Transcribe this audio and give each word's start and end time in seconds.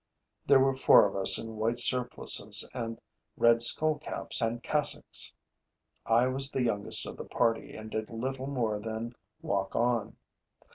There 0.47 0.59
were 0.59 0.75
four 0.75 1.05
of 1.05 1.15
us 1.15 1.37
in 1.37 1.57
white 1.57 1.77
surplices 1.77 2.67
and 2.73 2.99
red 3.37 3.61
skull 3.61 3.99
caps 3.99 4.41
and 4.41 4.63
cassocks. 4.63 5.31
I 6.07 6.25
was 6.25 6.49
the 6.49 6.63
youngest 6.63 7.05
of 7.05 7.17
the 7.17 7.23
party 7.25 7.75
and 7.75 7.91
did 7.91 8.09
little 8.09 8.47
more 8.47 8.79
than 8.79 9.13
walk 9.43 9.75
on. 9.75 10.17